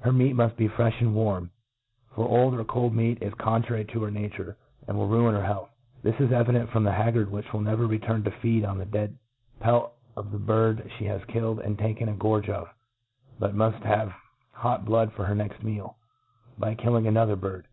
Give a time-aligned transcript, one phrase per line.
[0.00, 1.50] Her meet muft bie frcfh and warm j
[2.14, 5.70] for old or cold meat is contrary to her nature, and will cuin her health.
[6.02, 9.16] This is evident from the haggard, which never returns to feed on the dead
[9.58, 12.68] pelt of the bird (he has killed and taken a gorge of,
[13.38, 14.12] but muft have
[14.52, 15.96] hot blood for her next meal,
[16.58, 17.66] by kil' ling another bird.